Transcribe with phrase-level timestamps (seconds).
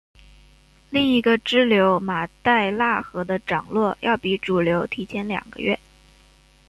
[0.89, 5.79] 另一个支流马代腊河的涨落要比主流提前两个月。